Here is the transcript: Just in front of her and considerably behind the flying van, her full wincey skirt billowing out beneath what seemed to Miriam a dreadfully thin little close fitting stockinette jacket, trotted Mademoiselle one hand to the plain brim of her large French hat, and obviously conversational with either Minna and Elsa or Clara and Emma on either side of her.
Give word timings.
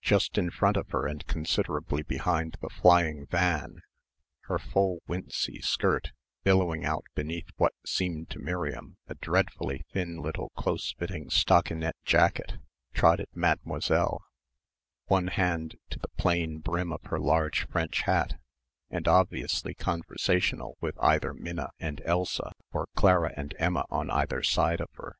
Just 0.00 0.38
in 0.38 0.48
front 0.48 0.78
of 0.78 0.88
her 0.92 1.06
and 1.06 1.26
considerably 1.26 2.02
behind 2.02 2.56
the 2.62 2.70
flying 2.70 3.26
van, 3.26 3.82
her 4.44 4.58
full 4.58 5.02
wincey 5.06 5.60
skirt 5.62 6.12
billowing 6.42 6.86
out 6.86 7.04
beneath 7.14 7.50
what 7.58 7.74
seemed 7.84 8.30
to 8.30 8.38
Miriam 8.38 8.96
a 9.08 9.14
dreadfully 9.16 9.84
thin 9.92 10.16
little 10.22 10.48
close 10.56 10.94
fitting 10.98 11.28
stockinette 11.28 12.02
jacket, 12.06 12.56
trotted 12.94 13.28
Mademoiselle 13.34 14.24
one 15.04 15.26
hand 15.26 15.76
to 15.90 15.98
the 15.98 16.08
plain 16.16 16.60
brim 16.60 16.90
of 16.90 17.02
her 17.04 17.20
large 17.20 17.68
French 17.68 18.00
hat, 18.04 18.40
and 18.88 19.06
obviously 19.06 19.74
conversational 19.74 20.78
with 20.80 20.96
either 20.98 21.34
Minna 21.34 21.72
and 21.78 22.00
Elsa 22.06 22.52
or 22.72 22.88
Clara 22.96 23.34
and 23.36 23.54
Emma 23.58 23.84
on 23.90 24.08
either 24.08 24.42
side 24.42 24.80
of 24.80 24.88
her. 24.94 25.18